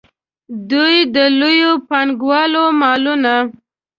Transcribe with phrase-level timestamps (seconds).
[0.71, 3.35] دوی د لویو پانګوالو مالونه.